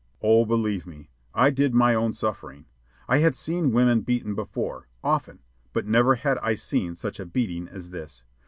[0.23, 2.65] Oh, believe me, I did my own suffering.
[3.07, 5.43] I had seen women beaten before, often,
[5.73, 8.23] but never had I seen such a beating as this.